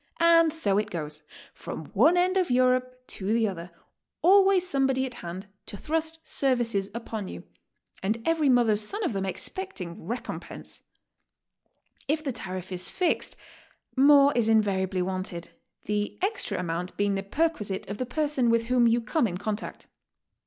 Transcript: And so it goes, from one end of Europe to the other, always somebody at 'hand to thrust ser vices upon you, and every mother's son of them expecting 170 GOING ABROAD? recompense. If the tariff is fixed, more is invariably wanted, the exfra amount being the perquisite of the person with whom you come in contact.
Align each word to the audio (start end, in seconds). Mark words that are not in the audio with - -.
And 0.19 0.51
so 0.51 0.79
it 0.79 0.89
goes, 0.89 1.21
from 1.53 1.91
one 1.93 2.17
end 2.17 2.35
of 2.35 2.49
Europe 2.49 3.05
to 3.05 3.31
the 3.31 3.47
other, 3.47 3.69
always 4.23 4.67
somebody 4.67 5.05
at 5.05 5.13
'hand 5.13 5.45
to 5.67 5.77
thrust 5.77 6.25
ser 6.27 6.55
vices 6.55 6.89
upon 6.95 7.27
you, 7.27 7.43
and 8.01 8.19
every 8.27 8.49
mother's 8.49 8.81
son 8.81 9.03
of 9.03 9.13
them 9.13 9.27
expecting 9.27 10.07
170 10.07 10.07
GOING 10.07 10.39
ABROAD? 10.39 10.49
recompense. 10.49 10.81
If 12.07 12.23
the 12.23 12.31
tariff 12.31 12.71
is 12.71 12.89
fixed, 12.89 13.35
more 13.95 14.33
is 14.35 14.49
invariably 14.49 15.03
wanted, 15.03 15.49
the 15.83 16.17
exfra 16.23 16.59
amount 16.59 16.97
being 16.97 17.13
the 17.13 17.21
perquisite 17.21 17.87
of 17.87 17.99
the 17.99 18.07
person 18.07 18.49
with 18.49 18.63
whom 18.69 18.87
you 18.87 19.01
come 19.01 19.27
in 19.27 19.37
contact. 19.37 19.85